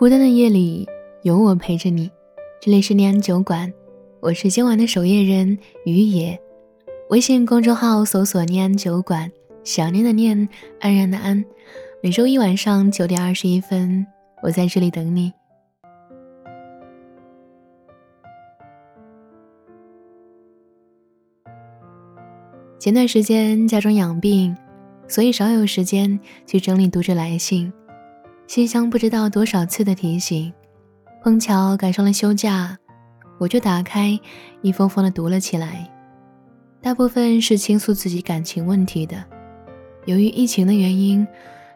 [0.00, 0.88] 孤单的夜里
[1.24, 2.10] 有我陪着你，
[2.58, 3.70] 这里是念安酒馆，
[4.20, 6.40] 我是今晚的守夜人于野。
[7.10, 9.30] 微信公众号搜索“念安酒馆”，
[9.62, 10.48] 想念的念，
[10.80, 11.44] 安然的安。
[12.02, 14.06] 每周一晚上九点二十一分，
[14.42, 15.30] 我在这里等你。
[22.78, 24.56] 前段时间家中养病，
[25.06, 27.70] 所以少有时间去整理读者来信。
[28.50, 30.52] 信箱不知道多少次的提醒，
[31.22, 32.76] 碰巧赶上了休假，
[33.38, 34.18] 我就打开
[34.60, 35.88] 一封封的读了起来。
[36.82, 39.24] 大部分是倾诉自己感情问题的。
[40.04, 41.24] 由于疫情的原因，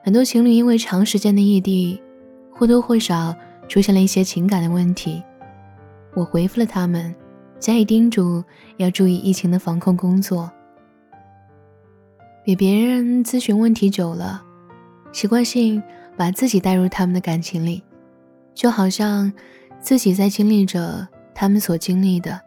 [0.02, 2.02] 很多情侣因为长时间的异地，
[2.50, 3.32] 或多或少
[3.68, 5.22] 出现了一些情感的问题。
[6.16, 7.14] 我回复了他们，
[7.60, 8.42] 加以叮嘱
[8.78, 10.50] 要注意疫情的防控工作。
[12.44, 14.42] 给别人咨询问题久了，
[15.12, 15.80] 习惯性。
[16.16, 17.82] 把自己带入他们的感情里，
[18.54, 19.32] 就好像
[19.80, 22.40] 自己在经历着他们所经历的，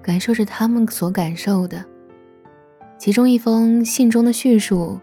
[0.00, 1.84] 感受着他们所感受的。
[2.98, 5.00] 其中一封信中的叙述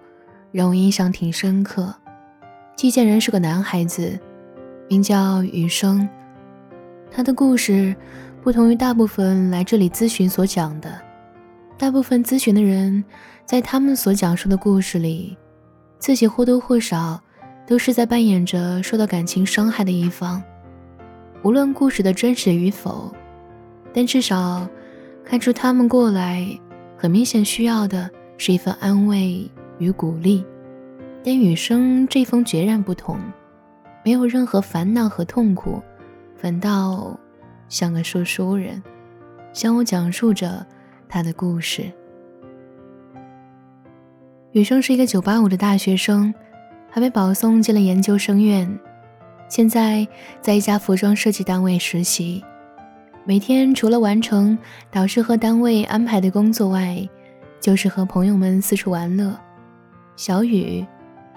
[0.51, 1.93] 让我印象挺深刻。
[2.75, 4.19] 寄件人是个男孩子，
[4.89, 6.07] 名叫雨生。
[7.09, 7.95] 他的故事
[8.43, 11.01] 不同于大部分来这里咨询所讲的。
[11.77, 13.03] 大部分咨询的人
[13.45, 15.37] 在他们所讲述的故事里，
[15.99, 17.21] 自己或多或少。
[17.67, 20.41] 都是在扮演着受到感情伤害的一方，
[21.43, 23.11] 无论故事的真实与否，
[23.91, 24.67] 但至少
[25.23, 26.47] 看出他们过来
[26.95, 29.49] 很明显需要的是一份安慰
[29.79, 30.45] 与鼓励。
[31.23, 33.19] 但雨生这封截然不同，
[34.03, 35.81] 没有任何烦恼和痛苦，
[36.35, 37.19] 反倒
[37.67, 38.81] 像个说书人，
[39.53, 40.63] 向我讲述着
[41.09, 41.91] 他的故事。
[44.51, 46.31] 雨生是一个九八五的大学生。
[46.95, 48.79] 还被保送进了研究生院，
[49.49, 50.07] 现在
[50.39, 52.41] 在一家服装设计单位实习。
[53.25, 54.57] 每天除了完成
[54.89, 57.05] 导师和单位安排的工作外，
[57.59, 59.37] 就是和朋友们四处玩乐。
[60.15, 60.85] 小雨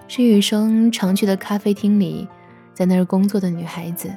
[0.07, 2.29] 是雨生常去的咖啡厅里，
[2.73, 4.09] 在那儿工作的女孩子。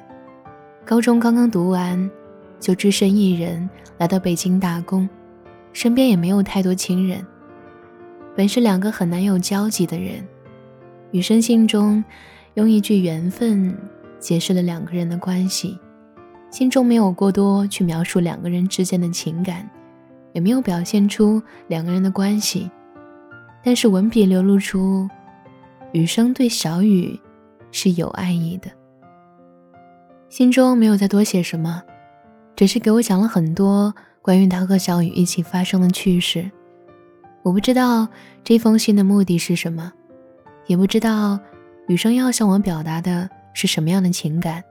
[0.86, 2.08] 高中刚刚读完，
[2.60, 3.68] 就只身一人
[3.98, 5.10] 来到北京打工，
[5.74, 7.26] 身边也没有太多亲人。
[8.36, 10.24] 本是两个很难有交集的人。
[11.12, 12.02] 雨生信中
[12.54, 13.78] 用一句“缘分”
[14.18, 15.78] 解释了两个人的关系，
[16.50, 19.70] 信中没有过多去描述两个人之间的情感，
[20.32, 22.72] 也没有表现出两个人的关系，
[23.62, 25.10] 但是文笔流露出
[25.92, 27.20] 雨生对小雨
[27.74, 28.72] 是有爱意的。
[30.30, 31.84] 信中没有再多写什么，
[32.56, 36.50] 只是给我讲了很多关于他和小雨一起发生的趣事。
[37.44, 38.08] 我不知道
[38.46, 39.92] 这封信的目的是什么。
[40.72, 41.38] 也不知道
[41.90, 44.64] 雨生要向我表达的是什么样的情感。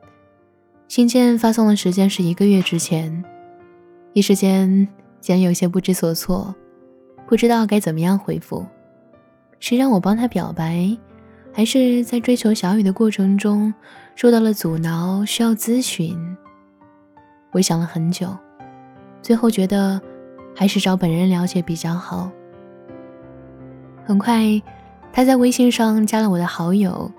[0.88, 3.22] 信件发送的时间是一个月之前，
[4.14, 4.88] 一时间
[5.20, 6.54] 竟然有些不知所措，
[7.28, 8.64] 不知道该怎么样回复。
[9.58, 10.96] 是让我帮他表白，
[11.52, 13.74] 还是在追求小雨的过程中
[14.16, 16.18] 受到了阻挠，需要咨询？
[17.52, 18.34] 我想了很久，
[19.20, 20.00] 最后觉得
[20.56, 22.30] 还是找本人了解比较好。
[24.02, 24.62] 很快。
[25.12, 27.10] 他在微信上加了我的好友，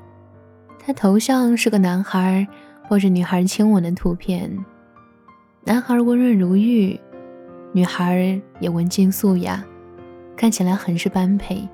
[0.79, 2.47] 他头像是个男孩
[2.89, 4.49] 抱着女孩亲吻的图片，
[5.65, 6.99] 男孩温润如玉，
[7.73, 9.63] 女孩也文静素雅，
[10.35, 11.67] 看起来很是般配。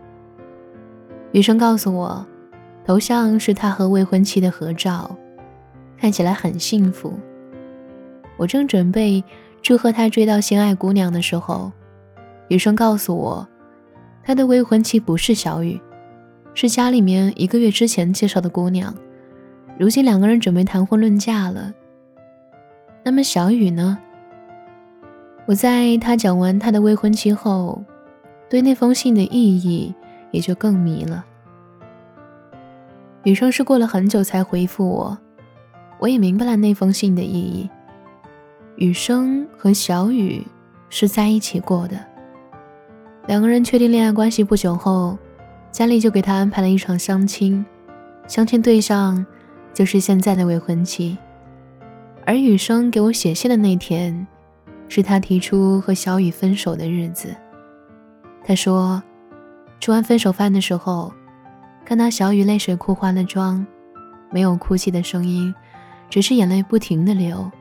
[1.31, 2.25] 女生告诉我，
[2.85, 5.15] 头像是他和未婚妻的合照，
[5.97, 7.13] 看起来很幸福。
[8.37, 9.23] 我正准备
[9.61, 11.71] 祝贺他追到心爱姑娘的时候，
[12.47, 13.47] 女生告诉我，
[14.23, 15.79] 他的未婚妻不是小雨。
[16.59, 18.91] 是家里面一个月之前介绍的姑娘，
[19.77, 21.71] 如今两个人准备谈婚论嫁了。
[23.03, 23.95] 那么小雨呢？
[25.45, 27.83] 我在他讲完他的未婚妻后，
[28.49, 29.93] 对那封信的意义
[30.31, 31.23] 也就更迷了。
[33.21, 35.15] 雨生是过了很久才回复我，
[35.99, 37.69] 我也明白了那封信的意义。
[38.77, 40.43] 雨生和小雨
[40.89, 42.03] 是在一起过的，
[43.27, 45.15] 两个人确定恋爱关系不久后。
[45.77, 47.63] 家里就给他安排了一场相亲，
[48.27, 49.23] 相亲对象
[49.75, 51.15] 就是现在的未婚妻。
[52.25, 54.25] 而雨生给我写信的那天，
[54.87, 57.29] 是他提出和小雨分手的日子。
[58.43, 59.03] 他说，
[59.79, 61.13] 吃完分手饭的时候，
[61.85, 63.63] 看到小雨泪水哭花了妆，
[64.31, 65.53] 没有哭泣的声音，
[66.09, 67.51] 只是眼泪不停的流。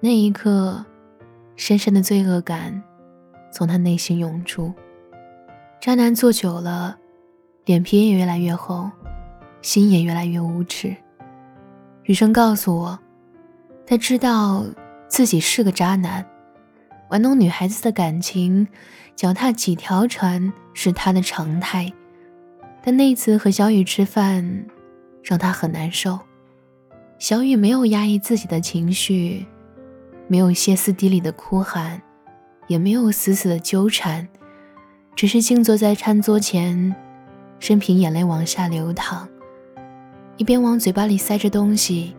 [0.00, 0.84] 那一刻，
[1.54, 2.82] 深深的罪恶感
[3.52, 4.74] 从他内心涌出。
[5.80, 6.96] 渣男做久了。
[7.70, 8.90] 脸皮也越来越厚，
[9.62, 10.96] 心也越来越无耻。
[12.02, 12.98] 雨生告诉我，
[13.86, 14.64] 他知道
[15.06, 16.26] 自己是个渣男，
[17.10, 18.66] 玩弄女孩子的感情，
[19.14, 21.92] 脚踏几条船是他的常态。
[22.82, 24.66] 但那次和小雨吃饭，
[25.22, 26.18] 让他很难受。
[27.20, 29.46] 小雨没有压抑自己的情绪，
[30.26, 32.02] 没有歇斯底里的哭喊，
[32.66, 34.26] 也没有死死的纠缠，
[35.14, 36.92] 只是静坐在餐桌前，
[37.60, 39.28] 任凭眼泪往下流淌。
[40.36, 42.16] 一边往嘴巴里塞着东西，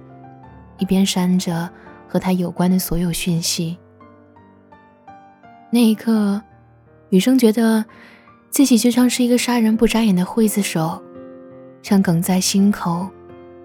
[0.78, 1.68] 一边删着
[2.08, 3.78] 和他有关的所有讯息。
[5.72, 6.42] 那一刻，
[7.10, 7.84] 雨生觉得
[8.50, 11.02] 自己就像是一个杀人不眨眼的刽子手，
[11.82, 13.10] 像梗在心口、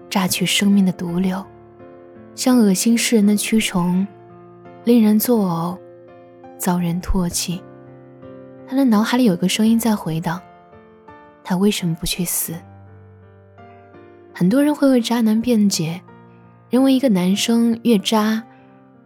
[0.09, 1.45] 榨取生命的毒瘤，
[2.33, 4.07] 像恶心世人的蛆虫，
[4.85, 5.77] 令人作呕，
[6.57, 7.61] 遭人唾弃。
[8.67, 10.41] 他的脑海里有个声音在回荡：
[11.49, 12.53] 他为什么不去死？
[14.33, 16.01] 很多人会为渣男辩解，
[16.69, 18.43] 认为一个男生越渣，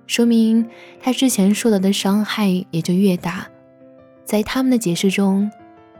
[0.07, 0.67] 说明
[0.99, 3.45] 他之前受到的伤害也就越大。
[4.25, 5.51] 在他们的解释中，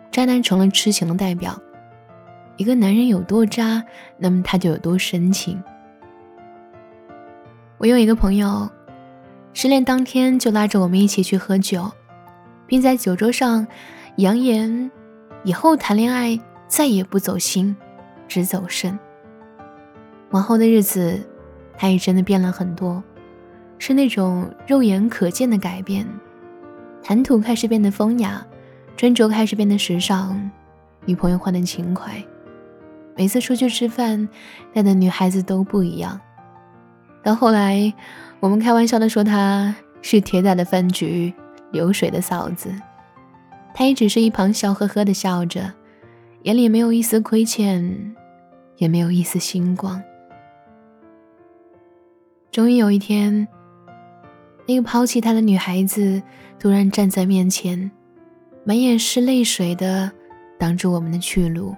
[0.10, 1.62] 渣男成了痴情的代表。
[2.58, 3.84] 一个男人有多渣，
[4.18, 5.62] 那么他就有多深情。
[7.78, 8.68] 我有一个朋友，
[9.54, 11.92] 失恋当天就拉着我们一起去喝酒，
[12.66, 13.68] 并在酒桌上
[14.18, 14.90] 扬言
[15.44, 17.76] 以后谈恋爱再也不走心，
[18.28, 18.98] 只走肾。
[20.30, 21.20] 往后的日子，
[21.78, 23.04] 他也真的变了很多，
[23.78, 26.08] 是那种肉眼可见的改变。
[27.04, 28.46] 谈吐开始变得风雅，
[28.96, 30.52] 穿着开始变得时尚，
[31.06, 32.24] 女朋友换得勤快。
[33.18, 34.30] 每次出去吃饭，
[34.74, 36.20] 带的女孩子都不一样。
[37.24, 37.94] 到后来，
[38.40, 41.34] 我们开玩笑的说他是铁打的饭局，
[41.72, 42.72] 流水的嫂子。
[43.74, 45.74] 他也只是一旁笑呵呵的笑着，
[46.44, 48.16] 眼里没有一丝亏欠，
[48.78, 50.02] 也没有一丝星光。
[52.52, 53.48] 终于有一天，
[54.68, 56.22] 那个抛弃他的女孩子
[56.60, 57.90] 突然站在面前，
[58.64, 60.12] 满眼是泪水的
[60.60, 61.76] 挡住我们的去路。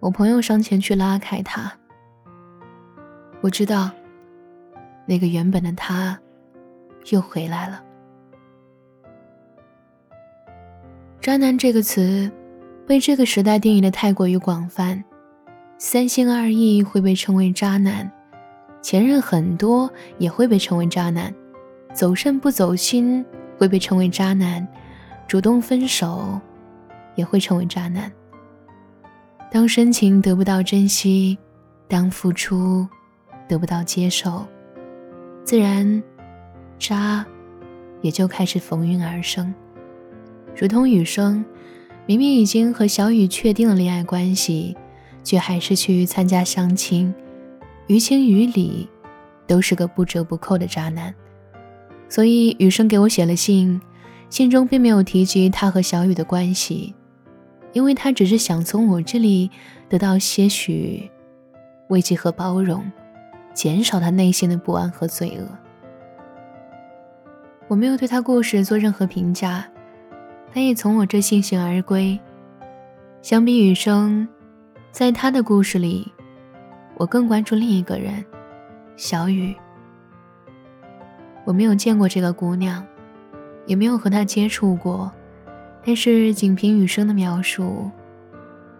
[0.00, 1.72] 我朋友上前去拉开他。
[3.40, 3.90] 我知道，
[5.04, 6.18] 那个原本的他
[7.10, 7.82] 又回来了。
[11.22, 12.28] 渣男这个词
[12.84, 15.04] 被这个时代定义的太过于广泛，
[15.78, 18.10] 三心二意会被称为渣男。
[18.82, 19.88] 前任很多
[20.18, 21.32] 也会被称为渣男，
[21.94, 23.24] 走肾不走心
[23.56, 24.66] 会被称为渣男，
[25.28, 26.40] 主动分手
[27.14, 28.10] 也会成为渣男。
[29.48, 31.38] 当深情得不到珍惜，
[31.86, 32.84] 当付出
[33.46, 34.44] 得不到接受，
[35.44, 36.02] 自然
[36.80, 37.24] 渣
[38.00, 39.54] 也就开始逢运而生。
[40.54, 41.44] 如同雨生，
[42.06, 44.76] 明明已经和小雨确定了恋爱关系，
[45.24, 47.12] 却还是去参加相亲。
[47.86, 48.88] 于情于理，
[49.46, 51.14] 都是个不折不扣的渣男，
[52.08, 53.80] 所以雨生给我写了信，
[54.30, 56.94] 信中并没有提及他和小雨的关系，
[57.72, 59.50] 因为他只是想从我这里
[59.88, 61.10] 得到些许
[61.88, 62.90] 慰藉和包容，
[63.52, 65.46] 减少他内心的不安和罪恶。
[67.68, 69.66] 我没有对他故事做任何评价，
[70.54, 72.18] 他也从我这悻悻而归。
[73.22, 74.28] 相比雨生，
[74.90, 76.12] 在他的故事里。
[76.96, 78.24] 我更关注另一个人，
[78.96, 79.54] 小雨。
[81.44, 82.84] 我没有见过这个姑娘，
[83.66, 85.10] 也没有和她接触过，
[85.84, 87.90] 但是仅凭雨生的描述，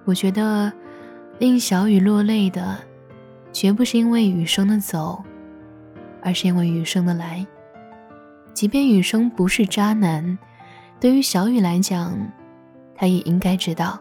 [0.05, 0.71] 我觉得
[1.39, 2.79] 令小雨落泪的，
[3.51, 5.25] 绝不是因为雨生的走，
[6.23, 7.45] 而是因为雨生的来。
[8.53, 10.39] 即便雨生不是渣男，
[11.03, 12.17] 对于小雨来讲，
[12.95, 13.99] 他也应该知道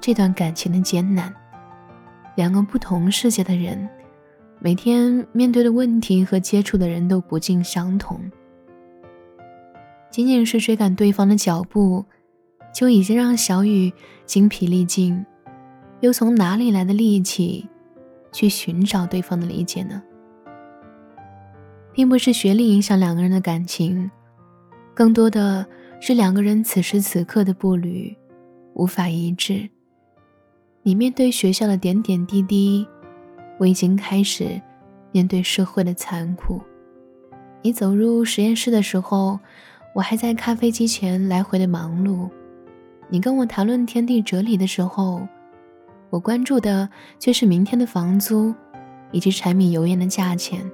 [0.00, 1.30] 这段感情的艰难。
[2.34, 3.86] 两个不同世界的人，
[4.58, 8.18] 每天面对的问题和接触的人都不尽相同。
[10.10, 12.06] 仅仅是追赶对方的脚步，
[12.72, 13.92] 就已经让小雨
[14.24, 15.26] 精疲力尽，
[16.00, 17.68] 又从哪里来的力气
[18.32, 20.02] 去寻找对方的理解呢？
[21.92, 24.10] 并不是学历影响两个人的感情，
[24.94, 25.66] 更多的
[26.06, 28.14] 是两个人此时此刻的步履
[28.74, 29.66] 无法一致。
[30.82, 32.86] 你面对学校的点点滴滴，
[33.56, 34.60] 我已经开始
[35.12, 36.60] 面对社会的残酷。
[37.62, 39.40] 你走入实验室的时候，
[39.94, 42.28] 我还在咖啡机前来回的忙碌。
[43.08, 45.26] 你跟我谈论天地哲理的时候，
[46.10, 46.86] 我关注的
[47.18, 48.54] 却是明天的房租
[49.10, 50.70] 以及柴米油盐的价钱。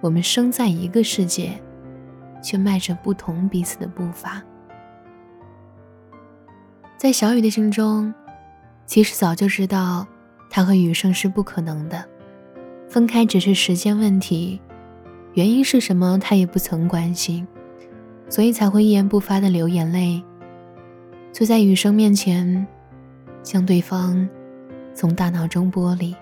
[0.00, 1.60] 我们生在一个世界，
[2.44, 4.42] 却迈着不同彼此的步伐。
[6.98, 8.12] 在小雨的心中。
[8.86, 10.06] 其实早就知道，
[10.50, 12.04] 他和雨生是不可能的。
[12.86, 14.60] 分开只是时间问题，
[15.32, 17.48] 原因是什么他也不曾关心，
[18.28, 20.22] 所以才会一言不发的流眼泪，
[21.32, 22.66] 坐在雨声面前，
[23.42, 24.28] 将对方
[24.92, 26.14] 从大脑中剥离。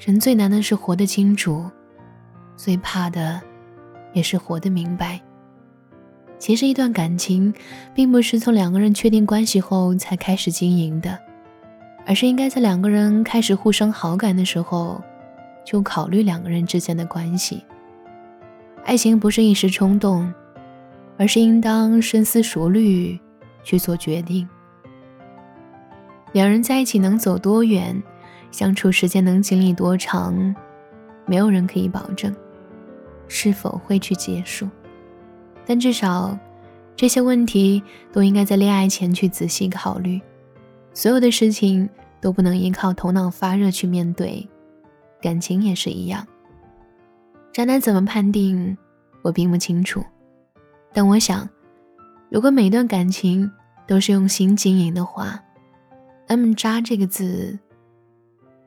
[0.00, 1.70] 人最难的是活得清楚，
[2.62, 3.40] 最怕的
[4.12, 5.18] 也是活得明白。
[6.38, 7.54] 其实，一段感情
[7.94, 11.18] 并不是从两个人确定关系后才开始经营的，
[12.06, 15.02] 而是应该在两个人开始互生好感的时候，
[15.64, 17.64] 就考虑两个人之间的关系。
[18.84, 20.30] 爱情不是一时冲动，
[21.16, 23.18] 而是应当深思熟虑
[23.62, 24.46] 去做决定。
[26.32, 28.02] 两人在一起能走多远，
[28.50, 30.54] 相处时间能经历多长，
[31.24, 32.34] 没有人可以保证
[33.32, 34.68] 是否会去结束。
[35.64, 36.36] 但至少，
[36.96, 37.80] 这些问题
[38.12, 40.20] 都应该在恋爱前去仔细考虑。
[40.92, 41.88] 所有的事情
[42.20, 44.46] 都不能依靠头脑发热去面对，
[45.22, 46.26] 感情也是一样。
[47.52, 48.76] 渣男怎么判定，
[49.22, 50.04] 我并不清楚。
[50.92, 51.48] 但我想，
[52.30, 53.48] 如果每段感情
[53.86, 55.40] 都是用心经营的话，
[56.26, 57.56] 那么“渣”这个字，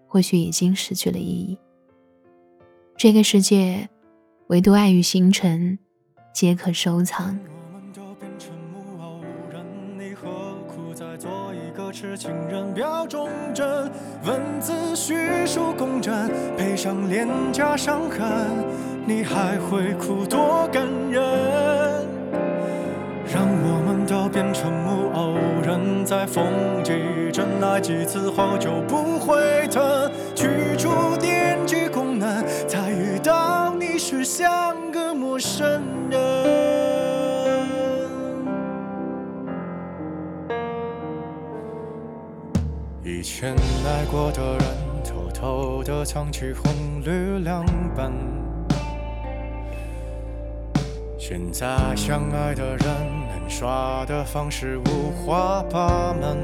[0.07, 1.57] 或许已经失去了意义。
[2.95, 3.89] 这个世界，
[4.47, 5.79] 唯独爱与星辰。
[6.33, 7.39] 皆可收藏。
[7.45, 9.63] 我们都变成木偶人
[9.97, 10.29] 你何
[10.67, 13.89] 苦再做一个痴情人表忠贞
[14.25, 18.65] 文字叙述公正配上廉价伤痕
[19.05, 21.21] 你还会哭多感人？
[23.33, 26.45] 让我们都变成木偶人在风
[26.83, 26.91] 几
[27.31, 30.11] 阵来几次后就不会疼。
[30.35, 30.47] 去
[30.77, 31.32] 除电
[43.43, 43.53] 前
[43.85, 48.09] 爱过的人，偷偷的藏起红绿两本。
[51.19, 52.87] 现在相爱的人，
[53.27, 56.37] 能耍的方式五花八门。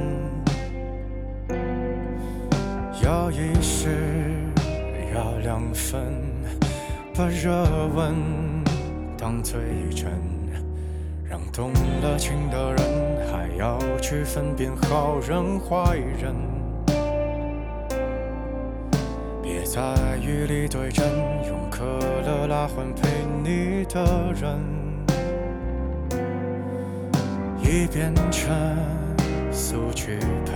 [3.01, 3.87] 要一时，
[5.15, 6.01] 要两分，
[7.15, 7.63] 把热
[7.95, 8.13] 吻
[9.17, 9.61] 当最
[9.95, 10.11] 真，
[11.23, 13.29] 让动了情的人。
[13.31, 16.35] 还要去分辨好人坏人，
[19.71, 21.05] 在雨里对阵，
[21.47, 21.83] 用可
[22.25, 23.07] 乐来换陪
[23.43, 24.59] 你的人，
[27.61, 28.49] 已变成
[29.51, 30.55] 速剧本，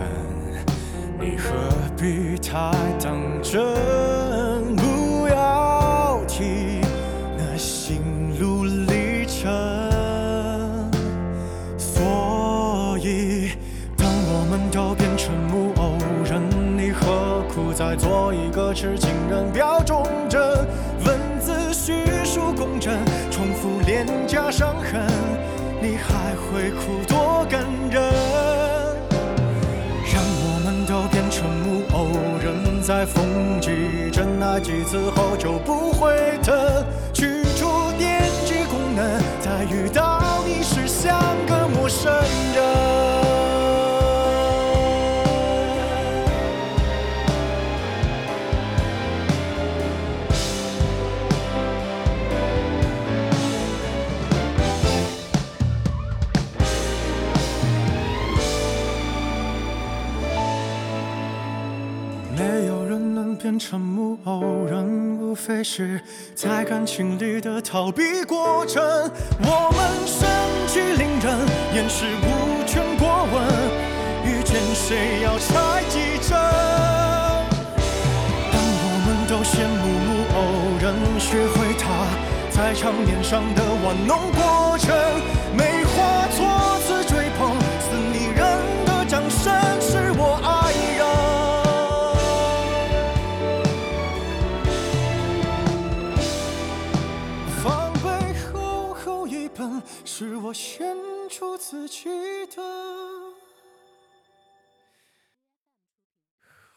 [1.19, 1.53] 你何
[1.95, 3.61] 必太当真？
[4.77, 6.81] 不要提
[7.37, 8.01] 那心
[8.39, 9.43] 路历程。
[11.77, 13.51] 所以
[13.95, 16.41] 当我们都变成木偶人，
[16.75, 18.97] 你何苦再做一个痴
[19.51, 20.41] 表忠贞，
[21.05, 22.93] 文字叙述公正，
[23.31, 25.01] 重复脸颊伤痕，
[25.81, 28.01] 你还会哭多感人？
[30.13, 32.07] 让我们都变成木偶
[32.43, 36.55] 人，在风几针那几次后就不会疼，
[37.13, 42.11] 去除电击功能，再遇到你时像个陌生
[42.55, 43.02] 人。
[63.53, 66.01] 变成木偶人，无非是
[66.33, 68.81] 在感情里的逃避过程。
[69.41, 70.27] 我们身
[70.67, 71.37] 居凌人，
[71.75, 73.45] 掩饰无权过问，
[74.25, 76.35] 遇见谁要猜几针。
[78.51, 80.41] 当我们都羡慕木偶
[80.81, 82.09] 人，学会他
[82.49, 84.97] 在场面上的玩弄过程，
[102.03, 102.09] 记
[102.53, 102.61] 得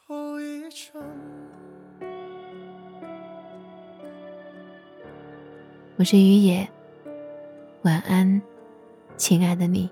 [0.06, 1.02] 后遗症。
[5.97, 6.68] 我是于野，
[7.83, 8.40] 晚安，
[9.16, 9.90] 亲爱的你。